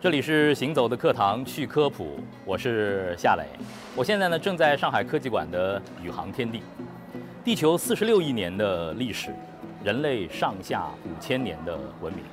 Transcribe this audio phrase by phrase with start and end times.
[0.00, 3.44] 这里是行走的课堂去科普，我是夏磊。
[3.94, 6.62] 我现在呢正在上海科技馆的宇航天地。
[7.44, 9.34] 地球四十六亿年的历史，
[9.84, 12.24] 人类上下五千年的文明，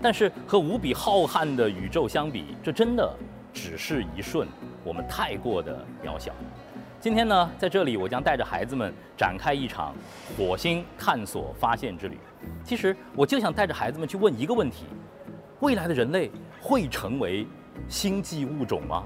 [0.00, 3.12] 但是和无比浩瀚的宇宙相比，这真的
[3.52, 4.46] 只是一瞬，
[4.82, 6.32] 我们太过的渺小。
[7.00, 9.94] 今天呢，在这里我将带着孩子们展开一场
[10.36, 12.18] 火星探索发现之旅。
[12.64, 14.84] 其实我就想带着孩子们去问一个问题：
[15.60, 16.30] 未来的人类
[16.68, 17.46] 会成为
[17.88, 19.02] 星际物种吗？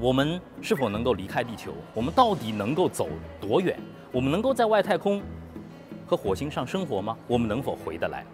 [0.00, 1.72] 我们是否能够离开地球？
[1.94, 3.08] 我们到底能够走
[3.40, 3.78] 多远？
[4.10, 5.22] 我们能够在外太空
[6.08, 7.16] 和火星上生活吗？
[7.28, 8.24] 我们能否回得来？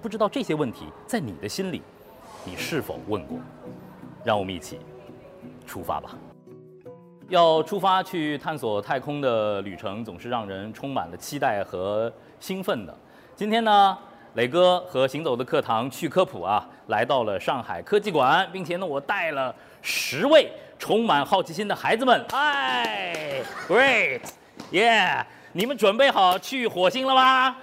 [0.00, 1.82] 不知道这些问题在你的心里，
[2.42, 3.36] 你是否问过？
[4.24, 4.78] 让我们一起
[5.66, 6.16] 出发吧。
[7.28, 12.10] 要出发去探索太空的旅程，总是让人充满了期待和
[12.40, 12.98] 兴奋的。
[13.36, 13.98] 今天呢，
[14.34, 22.24] 磊哥和行走的课堂去科普啊，来到了上海科技馆，并且呢，我带了十位充满好奇心的孩子们。
[22.30, 24.20] 嗨，Great，
[24.70, 25.26] 耶！
[25.52, 27.56] 你们准备好去火星了吗？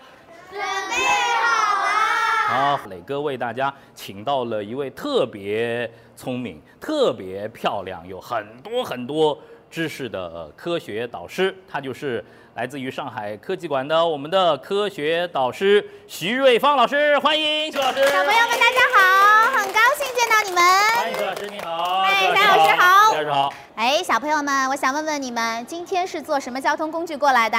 [0.50, 0.96] 准备
[1.38, 2.78] 好了。
[2.78, 9.38] 好，磊哥为大家请到了一位特别聪明、特别漂亮、有很多很多。
[9.76, 12.24] 知识的科学导师，他就是
[12.54, 18.02] 来自于上海科技馆的我们的科学导师徐瑞芳老师，欢迎徐老师。
[18.06, 20.64] 小朋友们，大家好，很高兴见到你们。
[20.96, 22.04] 欢迎徐老师，你好。
[22.04, 23.14] 哎，张老师好。
[23.14, 23.54] 张老师好。
[23.76, 27.58] 哎，小朋友们，我想问问你们，今天是坐什么交通工具过来的？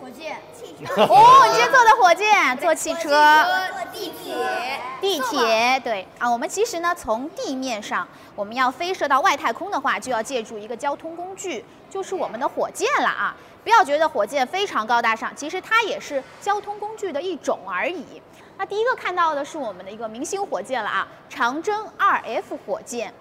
[0.00, 1.02] 火箭、汽车。
[1.02, 3.10] 哦，你今天坐的火箭，坐汽车。
[3.10, 4.80] 坐地铁。
[5.00, 13.36] 地铁，对啊，我们其实呢，从地面上我们要飞射到外太空的话，就要借助一个交通工具，就是我们的火箭了啊。
[13.64, 18.22] 不要觉得火箭非常高大上，其实它也是交通工具的一种而已。
[18.56, 23.12] 那第一个看到的是我们的一个明星火箭了啊，长征二 F 火箭。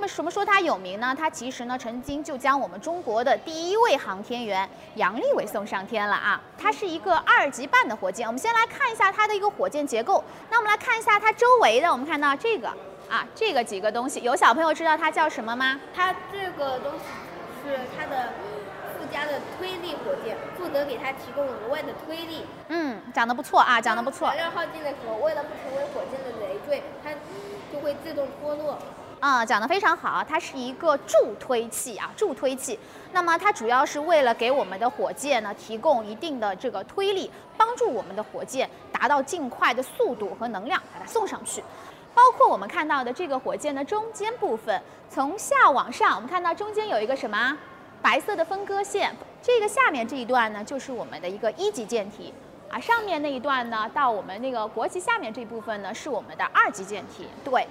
[0.00, 1.14] 为什么说它有名呢？
[1.16, 6.38] 它其实呢，曾经就将我们中国的第一位航天员杨利伟送上天了啊！
[6.58, 8.26] 它是一个二级半的火箭。
[8.26, 10.22] 我们先来看一下它的一个火箭结构。
[10.50, 12.68] 那我们来看一下它周围的，我们看到这个
[13.08, 15.80] 啊，这个几个东西，有小朋友知道它叫什么吗？
[15.94, 17.04] 它这个东西
[17.64, 18.34] 是它的
[18.98, 22.44] 附加的推力火箭，负责给它提供额外的推力。
[22.68, 24.28] 嗯，讲得不错啊，讲得不错。
[24.28, 27.10] 燃料耗尽的时候，为了不成为火箭的累赘，它
[27.72, 28.78] 就会自动脱落。
[29.24, 32.78] 啊，讲得非常好，它是一个助推器啊，助推器。
[33.10, 41.64] 那么它主要是为了给我们的火箭呢提供一定的这个推力，帮助我们的火箭达到尽快的速度和能量，把它送上去。
[42.12, 47.56] 包括我们看到的这个火箭的中间部分，从下往上，我们看到中间有一个什么
[48.02, 49.10] 白色的分割线，
[49.40, 52.34] 这个下面这一段呢就是我们的一个一级舰体
[52.68, 57.66] 啊，上面那一段呢到我们那个国旗下面这部分呢是我们的二级舰体，对。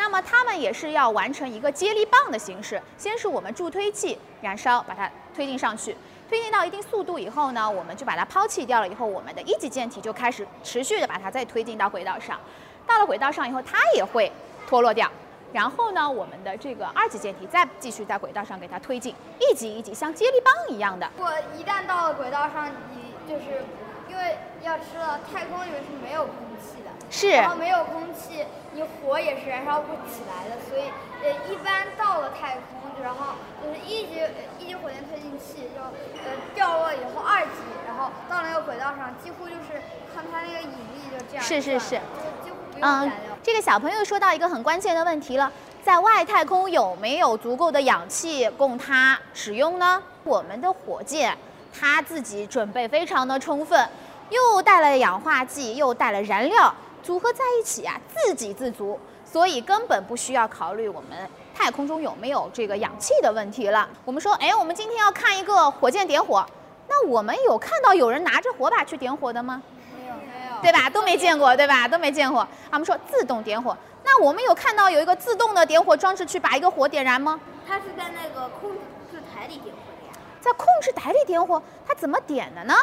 [0.00, 5.94] 那么它们也是要完成一个接力棒的形式，先是我们助推器燃烧，把它推进上去，
[6.26, 8.88] 推进到一定速度以后呢，我们就把它抛弃掉了。
[8.88, 12.40] 以后我们的一级舰体就开始持续的把它再推进到轨道上，
[12.86, 14.32] 到了轨道上以后，它也会
[14.66, 15.06] 脱落掉。
[15.52, 21.06] 然后呢，我们的这个二级舰体再继续在轨道上给它推进，一级一级像接力棒一样的。
[21.18, 23.66] 我一旦到了轨道上，你就是
[24.08, 26.79] 因为要知道太空里面是没有空气，
[27.10, 28.46] 是，然后没有空气。
[28.72, 30.84] 你火也是燃烧不起来的，所以
[31.24, 34.20] 呃，一般到了太空，然后就是一级
[34.60, 37.50] 一级火箭推进器就呃掉落以后二级，
[37.84, 39.82] 然后到那个轨道上，几乎就是
[40.14, 43.36] 看它那个引力就这样，是是是，就几乎不用燃料。
[43.42, 45.50] 这个小朋友说到一个很关键的问题了，
[45.82, 50.00] 在外太空有没有足够的氧气供它使用呢？
[50.22, 51.36] 我们的火箭
[51.76, 53.88] 它自己准备非常的充分，
[54.30, 56.72] 又带了氧化剂，又带了燃料。
[57.02, 63.88] 组合在一起啊，自给自足，所以根本不需要考虑我们太空中有没有这个氧气的问题了。
[64.04, 66.44] 我们说，哎，我们今天要看一个火箭点火，
[66.88, 69.62] 那我们有看到有人拿着火把去点火的吗？
[69.96, 70.88] 没有，没有，对吧？
[70.90, 71.88] 都没见过，对吧？
[71.88, 72.46] 都没见过。
[72.70, 77.40] 他们说自动点火，那我们有看到有一个自动的点火装置去把一个火点燃吗？
[77.66, 78.70] 它是在那个控
[79.10, 80.12] 制台里点火的呀。
[80.40, 82.74] 在控制台里点火，它怎么点的呢？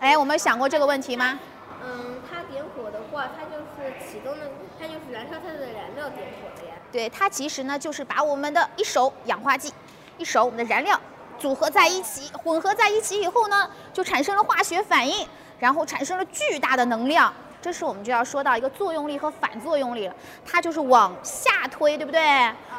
[0.00, 1.38] 哎，我们想过这个问题吗？
[1.88, 6.74] 嗯，它点火的话，它就是启动的，它就是燃烧它的燃料点火的呀。
[6.90, 9.72] 对，它其实呢就是把我们的一手氧化剂，
[10.18, 11.00] 一手我们的燃料
[11.38, 15.26] 组合在一起，混合在一起以后呢，就产生了化学反应，
[15.60, 17.32] 然后产生了巨大的能量。
[17.62, 22.20] 这时我们就要说到一个作用力和反作用力了，它就是往下推，对不对？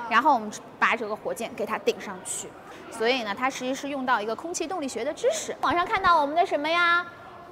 [0.10, 2.50] 然后我们把这个火箭给它顶上去，
[2.92, 5.56] 所以呢，它实际是用到一个空气动力学的知识。
[5.62, 7.06] 网上看到我们的什么呀？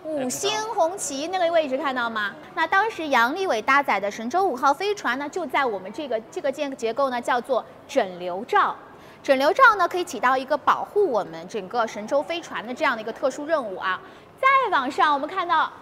[0.06, 2.32] 五星红旗那个位置看到吗？
[2.54, 8.76] 那当时杨利伟搭载的神舟五号飞船呢，就在我们这个这个建结构呢，叫做整流罩。
[9.24, 14.00] 整流罩呢，可以起到一个保护我们整个神舟飞船的这样的一个特殊任务啊。
[14.40, 15.74] 再往上，我们看到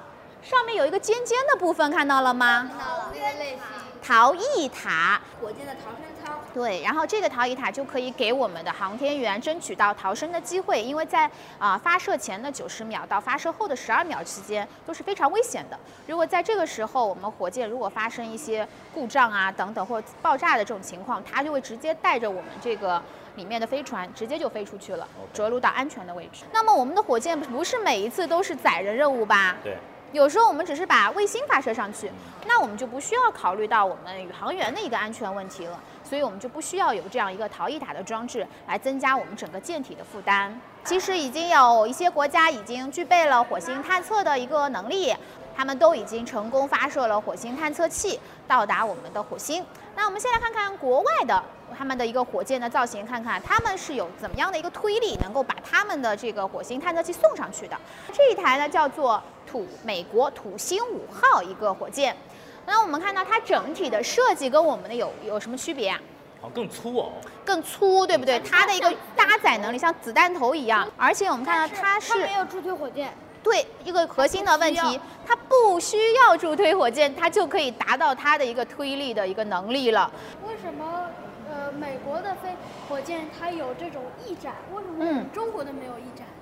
[0.42, 2.70] 上面有一个尖尖的部分，看到了吗？
[2.70, 3.60] 看到了那个类型
[4.02, 5.20] 逃逸塔。
[5.42, 6.13] 火箭的逃生舱。
[6.54, 15.80] 对，然后这个逃逸塔就可以给我们的航天员争取到逃生的机会，因为在啊、发射前的九十秒到发射后的十二秒之间都是非常危险的。
[16.08, 23.02] 如果在这个时候我们火箭如果发生一些故障啊等等或爆炸的这种情况，它就会直接带着我们这个。
[23.36, 26.44] 里面的飞船直接就飞出去了，着陆到安全的位置。
[26.52, 29.58] 那么我们的火箭不是每一次都是载人任务吧？
[29.64, 29.76] 对，
[30.14, 32.12] 有时候我们只是把卫星发射上去，
[32.46, 40.56] 那我们就不需要考虑到我们宇航员的一个安全问题了，所以我们就不需要有这样一个逃逸塔的装置来增加我们整个舰体的负担。
[40.86, 45.16] 其实已经有一些国家已经具备了火星探测的一个能力，
[45.58, 49.66] 他们都已经成功发射了火星探测器到达我们的火星。
[49.96, 51.44] 那我们先来看看国外的
[51.76, 57.76] 他们的一个火箭的造型，看看他们是有怎么样的一个推力，能够把他们的这个火星探测器送上去的。
[58.12, 59.22] 这一台呢叫做
[59.54, 62.18] 土美国土星五号一个火箭。
[62.66, 66.02] 那我们看到它整体的设计跟我们的有有什么区别啊？
[66.42, 67.12] 哦，更粗哦。
[67.46, 68.40] 更粗，对不对？
[68.40, 73.14] 它的一个搭载能力像子弹头一样，而且我们看到它它是没有助推火箭，
[73.44, 80.12] 对一个核心的问题，它不需要助推火箭，它就可以达到它的一个推力的一个能力了。
[80.48, 81.06] 为什么
[81.52, 82.56] 呃美国的飞
[82.90, 86.26] 火箭它有这种翼展，为什么我嗯们中国的没有翼展？
[86.26, 86.33] 嗯、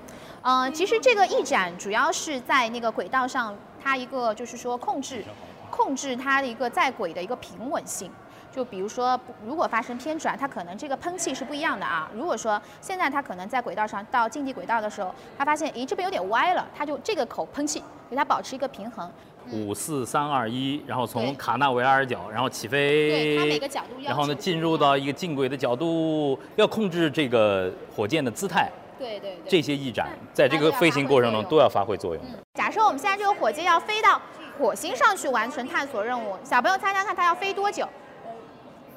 [0.73, 5.23] 其实这个翼展主要是在那个轨道上，它一个就是说控制
[5.69, 8.09] 控制它的一个在轨的一个平稳性。
[8.53, 12.11] 就比如说，如果发生偏转，它可能这个喷气是不一样的啊。
[12.13, 19.09] 如果说现在它可能在轨道上到近地轨道的时候，它发现，咦，这边有点歪了，它就这个口喷气，给它保持一个平衡。
[19.53, 28.69] 五四三二一，然后从卡纳维尔角，然后起飞，对，它每个角度要然后呢进入到一个近轨的角度，要控制这个火箭的姿态，
[29.01, 29.49] 对对对。
[29.49, 32.37] 这些翼展在这个飞行过程中都要发挥作用的。
[32.53, 34.21] 假设我们现在这个火箭要飞到
[34.59, 37.87] 火星上去完成探索任务，小朋友猜猜看它要飞多久？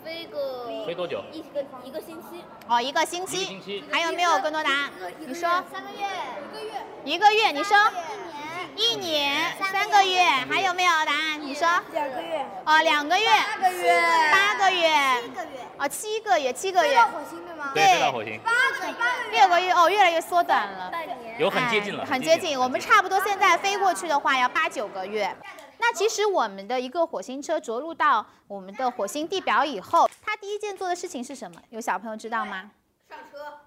[0.04, 1.24] 飞个飞多久？
[1.32, 3.44] 一个一个星期，哦，一个星一个期。
[3.44, 3.82] 星期。
[3.90, 4.90] 还有没有更多答案？
[5.18, 6.04] 你说三个月，
[6.52, 6.72] 一个月，
[7.04, 8.43] 一个月，你说一年，
[8.76, 11.40] 一年，三个月，还有没有答案？
[11.40, 14.88] 你说两个月，哦，两个月，八个月，八个月，
[15.22, 17.70] 七个月，哦，七个月，七个月到，火星对吗？
[17.74, 20.90] 对，飞到火星，八个八个月，六个月，哦，越来越缩短了。
[20.90, 22.58] 半年，有很接近了，哎很接近。
[22.58, 25.34] 我们差不多现在飞过去的话要八九个月。
[25.78, 31.60] 那其实我们的一个火星车着陆到我们的火星地表以后，它第一件做的事情是什么？
[31.70, 32.70] 有小朋友知道吗？
[33.08, 33.58] 上车，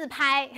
[0.00, 0.50] 自拍。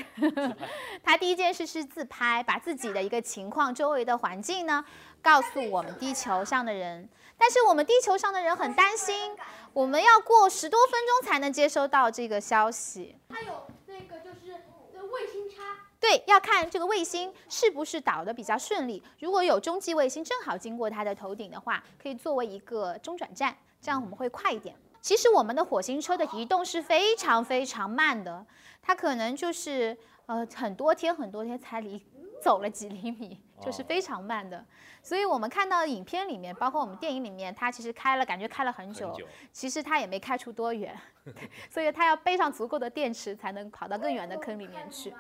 [1.03, 4.85] 他第一件事是自拍，把自己的一个情况、周围的环境呢，
[5.21, 7.09] 告诉我们地球上的人。
[7.37, 9.37] 但是我们地球上的人很担心，
[9.73, 13.17] 我们要过十多分钟才能接收到这个消息。
[13.31, 14.53] 他有那个就是
[14.95, 19.03] 呃卫星差，对，要看这个卫星是不是导得比较顺利。
[19.19, 24.77] 如果有中继卫星正好经过他的头顶的话，可以作为一个中转站，这样我们会快一点。
[25.03, 28.47] 其实我们的火星车的移动是非常非常慢的，
[28.81, 32.01] 它可能就是呃很多天很多天才离
[32.41, 34.65] 走了几厘米，就是哦非常慢的。
[35.03, 40.97] 所以我们看到的影片里面，包括我们电影里面，它其实开了，感觉开了很久，很久其实它也没开出多远，
[41.69, 45.13] 所以它要背上足够的电池才能跑到更远的坑里面去。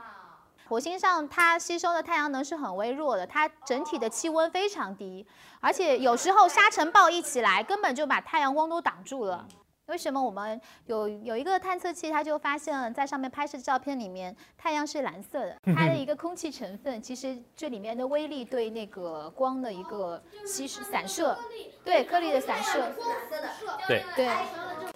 [0.68, 5.26] 火星上它吸收的太阳能是很微弱的，它整体的气温非常低，
[5.60, 9.44] 而且有时候沙尘暴一起来，根本就把太阳光都挡住了。
[9.86, 21.36] 为什么我们有有一个探测器，它就发现了在上面拍摄照片里面，太阳是蓝色的， 它的一个空气成分，其实这里面的微粒对那个光的一个吸收散射，
[21.84, 22.92] 对颗粒的散射，
[23.88, 24.30] 对对，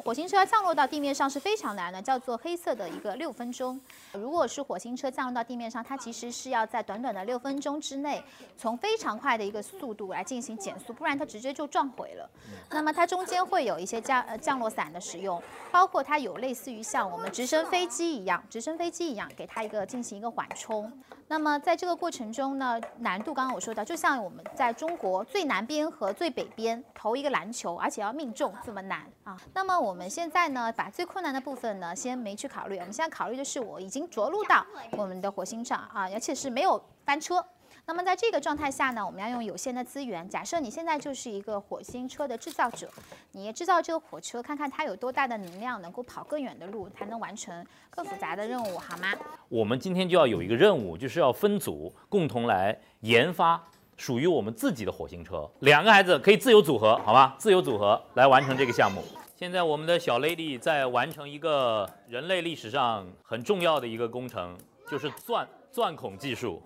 [0.05, 3.81] 火星车降落到地面上是非常难的，叫做黑色的一个六分钟。
[4.13, 8.23] 如果是火星车降落到地面上，它其实是要在短短的六分钟之内，
[8.57, 12.31] 从非常快的一个速度来进行减速，不然它直接就撞毁了。
[12.71, 20.93] 那么它中间会有一些降呃降落伞的使用，包括它有类似于像我们直升飞机一样，直升飞机一样给它一个进行一个缓冲。
[21.29, 29.41] 那么在这个过程中呢，难度刚刚我说到，就像我们在中国最南边和最北边投一个篮球，而且要命中这么难啊。
[29.55, 37.45] 那么我们现在呢，把最困难的部分呢先没去考虑，我们现在考虑的是我已经着陆到我们的火星上啊，而且是没有翻车。
[37.89, 40.29] 那么在这个状态下呢，我们要用有限的资源。
[40.29, 42.91] 假设你现在就是一个火星车的制造者，
[43.31, 49.13] 你也制造这个火车，看看它有多大的能量，能够跑更远的路，才能完成更复杂的任务，好吗？
[49.49, 53.63] 我们今天就要有一个任务，就是要分组共同来研发
[53.97, 55.51] 属于我们自己的火星车。
[55.61, 57.35] 两个孩子可以自由组合，好吗？
[57.39, 59.03] 自由组合来完成这个项目。
[59.35, 64.57] 现在我们的小 lady 在完成一个人类历史上很重要的一个工程，
[64.91, 66.63] 就是钻钻孔技术。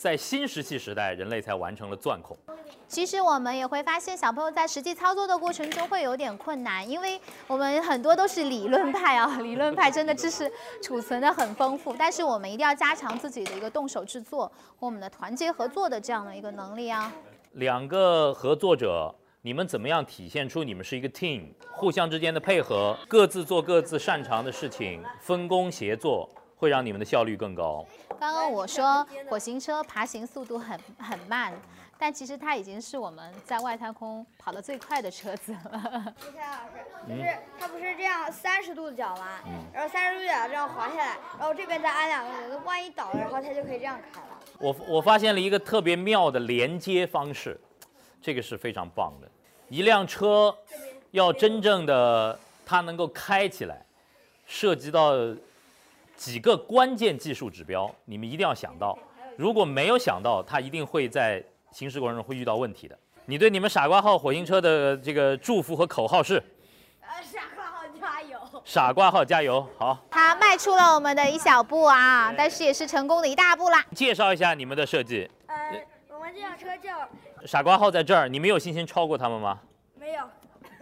[0.00, 2.34] 在新石器时代，人类才完成了钻孔。
[2.88, 10.50] 其实我们也会发现，小朋友在实际操作的过程中会有点困难，因为我们很多都是理论派啊，理论派真的知识
[10.82, 14.46] 储存的很丰富，但是我们一定要加强自己的一个动手制作
[14.78, 17.12] 和我们的团结合作的这样的一个能力啊。
[17.52, 19.14] 两个合作者。
[19.42, 27.82] 你们怎么样体现出你们是一个 team，互相之间的配合，各自做各自擅长的事情，分工协作，会让你们的效率更高。
[28.20, 31.54] 刚刚我说火星车爬行速度很很慢，
[31.96, 36.14] 但其实它已经是我们在外太空跑得最快的车子了。
[36.28, 39.40] 李老师，就是它不是这样三十度角吗？
[39.72, 44.38] 然后三十度角这样滑下来，然后这边再安两个轮子，万一倒了，然后它就可以这样开了。
[44.58, 47.58] 我我发现了一个特别妙的连接方式。
[48.20, 49.26] 这个是非常棒的，
[49.70, 50.54] 一辆车
[51.12, 53.82] 要真正的它能够开起来，
[54.44, 55.14] 涉及到
[56.20, 58.98] 几个关键技术指标，你们一定要想到。
[59.38, 62.94] 如果没有想到，它一定会在行驶过程中会遇到问题的。
[63.24, 66.34] 你对你们傻瓜号火星车的这个祝福和口号是？
[67.00, 68.38] 呃，傻瓜号加油！
[68.62, 69.66] 傻瓜号加油！
[69.78, 73.82] 好，它迈出了我们的一小步啊，但是也是成功的一大步啦。
[73.94, 75.26] 介绍一下你们的设计。
[75.46, 77.08] 呃，我们这辆车叫。
[77.46, 79.58] 傻瓜号在这儿，你们有信心超过他们吗？
[79.98, 80.28] 没有。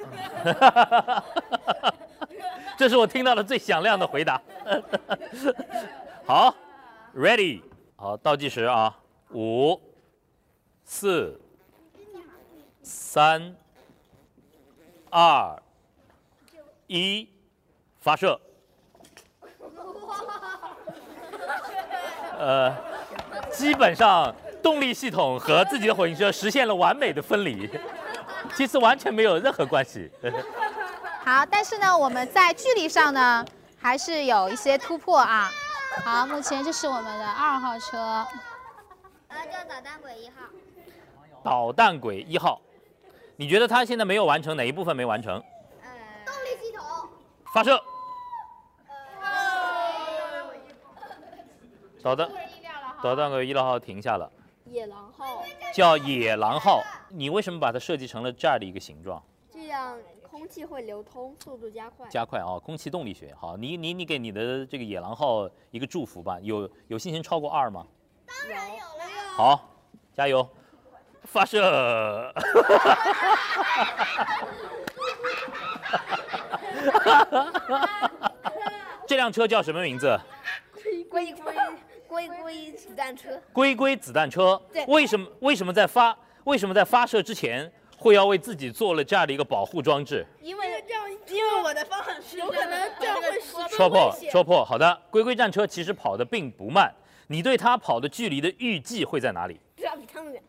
[2.79, 4.41] 这是我听到的最响亮的回答。
[6.25, 6.55] 好
[7.13, 7.61] ，ready，
[7.97, 8.97] 好，倒计时啊，
[9.33, 9.81] 五、
[10.85, 11.41] 四、
[12.81, 13.57] 三、
[15.11, 15.61] 二、
[16.87, 17.29] 一，
[17.99, 18.41] 发射。
[22.39, 22.73] 呃，
[23.51, 24.33] 基本上。
[24.61, 27.71] 动力系统和自己的火星车实现了完美的分离，
[28.57, 30.11] 其实完全没有任何关系。
[31.29, 33.45] 好，但是呢，我们在距离上呢
[33.79, 35.51] 还是有一些突破啊。
[36.03, 37.99] 好，目前这是我们的二号车，
[39.29, 40.37] 呃，叫导弹鬼一号。
[41.45, 42.59] 导弹鬼一号，
[43.37, 45.35] 你觉得他现在没有完成哪一部分没完成？
[45.83, 45.91] 呃，
[46.25, 46.83] 动力系统。
[47.53, 47.79] 发射。
[52.03, 52.31] 导弹，
[53.03, 54.33] 导弹鬼一号停下了。
[54.65, 55.45] 野狼号
[55.75, 59.23] 叫野狼号，你为什么把它设计成了这样的一个形状？
[59.53, 59.95] 这样
[60.31, 62.07] 空气会流通，速度加快。
[62.09, 63.35] 加快啊，空气动力学。
[63.35, 66.39] 好，你你你给你的这个野狼号一个祝福吧。
[66.41, 67.87] 有有信心超过二吗？
[68.27, 69.05] 当然有了。
[69.37, 69.71] 好，
[70.15, 70.47] 加油，
[71.25, 72.33] 发射。
[79.07, 80.19] 这辆车叫什么名字？
[80.75, 81.35] 龟龟。
[82.07, 90.25] 龟龟子弹车，龟龟子弹车，对，为什么为什么在发为什么在发射之前会要为自己做了这样的一个保护装置？
[90.41, 94.65] 因为这样，因为我的方向是有可能这样会戳破戳破。
[94.65, 96.95] 好的，龟龟战车其实跑的并不慢，
[97.27, 99.61] 你对它跑的距离的预计会在哪里？
[99.77, 100.43] 这要比他们远。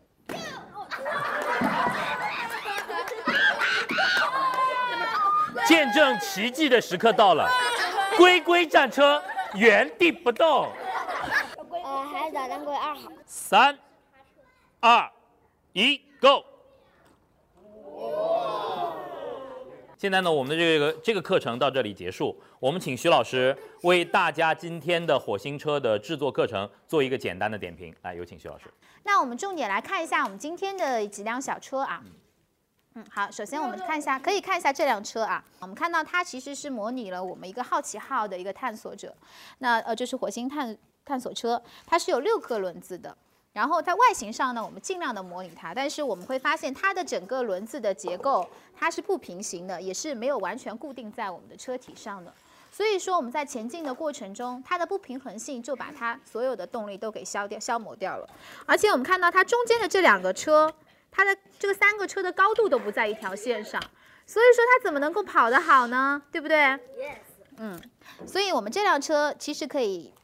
[5.66, 7.48] 见证奇迹的时刻到了，
[8.16, 9.22] 龟龟战车
[9.54, 10.68] 原地不动。
[11.82, 13.78] 呃，还是导弹龟二号，三、
[14.80, 15.10] 二、
[15.72, 16.44] 一，Go！
[19.96, 22.34] 现在呢，我们的这个这个课程到这里结束。
[22.58, 27.94] 我们请徐老师为大家今天的火星车的制作课程做一个简单的点评。
[28.02, 28.64] 来，有请徐老师。
[29.02, 32.02] 那我们重点来看一下我们今天的几辆小车啊。
[32.94, 35.44] 嗯，好，首先我们看一下，可以看一下这辆车啊。
[35.60, 39.14] 我们看到它其实是模拟了我们一个好奇号的一个探索者。
[39.58, 40.76] 那呃，就是火星探。
[41.02, 43.16] 探索车它是有六颗轮子的，
[43.52, 52.32] 然后在外形上呢，我们尽量的模拟它，但是我们会发现它的整个轮子的结构它是不平行的，也是没有完全固定在我们的车体上的。
[52.70, 58.28] 所以说我们在前进的过程中，它的不平衡性就把它所有的动力都给消掉、消磨掉了。
[58.66, 60.72] 而且我们看到它中间的这两个车，
[61.10, 63.82] 它的这个三个车的高度都不在一条线上，
[64.26, 66.22] 所以说它怎么能够跑得好呢？
[66.30, 67.18] 对不对？Yes。
[67.56, 67.82] 嗯，
[68.24, 70.14] 所以我们这辆车其实可以。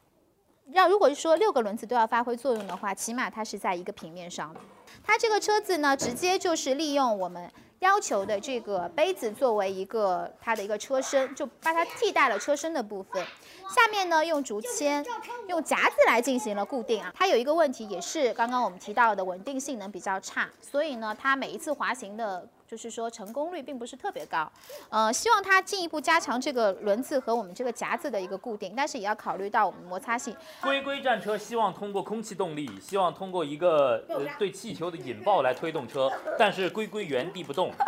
[0.77, 4.59] 那如果是说六个轮子都要发挥作用的话，起码它是在一个平面上的。
[5.03, 13.25] 它这个车子呢，直接就是利用我们要求的这个杯子作为一个它的一个车身，就把它替代了车身的部分。
[13.67, 15.03] 下面呢，用竹签、
[15.47, 17.11] 用夹子来进行了固定啊。
[17.17, 22.47] 它有一个问题，也是刚刚我们提到的稳定性能比较差，所以呢，它每一次滑行的。
[22.67, 24.51] 就是说成功率并不是特别高，
[24.89, 30.35] 呃，希望它进一步加强这个轮子和我们这个夹子的一个固定，但是也要考虑到我们摩擦性。
[30.61, 37.71] 龟龟战车希望通过空气动力，希望通过一个呃对气球的引爆来推动车，但是龟龟原地不动。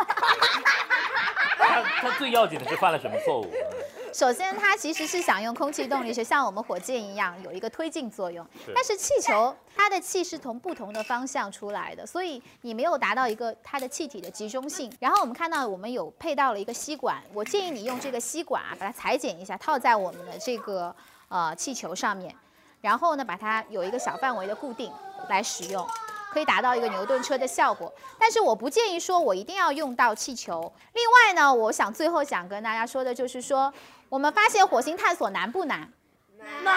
[1.58, 3.52] 他他最要紧的是犯了什么错误？
[4.12, 8.44] 首先，它其实是想用空气动力，学像我们火箭一样有一个推进作用。
[8.74, 14.92] 但是气球它的气是从不同的方向出来的，所以你没有达到一个它的气体的集中性。
[14.98, 20.94] 然后我们看到我们有配到了一个吸管，我建议你用这个吸管啊，把它裁剪一下，套在我们的这个
[21.28, 22.34] 呃气球上面，
[22.80, 24.92] 然后呢把它有一个小范围的固定
[25.28, 25.86] 来使用。
[26.30, 30.72] 可以达到一个牛顿车的效果，但是我不建议说我一定要用到气球。
[30.94, 33.72] 另外呢，我想最后想跟大家说的就是说，
[34.08, 35.92] 我们发现火星探索难不难？
[36.62, 36.74] 难，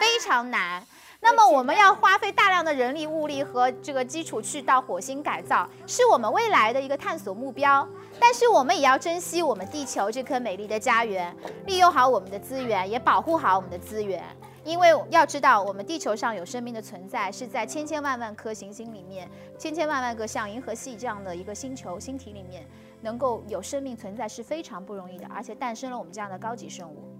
[0.00, 0.86] 非常难。
[1.24, 7.88] 那么我们要花费大量的人力物力和这个基础去到火星改造，是我们未来的一个探索目标。
[8.18, 14.20] 但是我们也要珍惜我们地球这颗美丽的家园，利用好我们的资源，也保护好我们的资源。
[14.64, 22.66] 因为要知道，我们地球上有生命的存在，是在千千万万颗行星里面，千千万万个像银河系这样的一个星球星体里面，
[23.00, 27.16] 能够有生命存在是非常不容易的，而且诞生了我们这样的高级生物。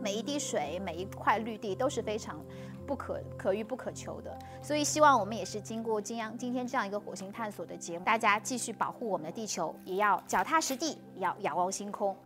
[0.00, 2.44] 每一滴水，每一块绿地都是非常
[2.82, 4.38] 不可可遇不可求的。
[4.62, 12.16] 所以，希望我们也是经过今央今天这样一个火星探索的节目，大家继续保护我们的地球，也要脚踏实地，要仰望星空。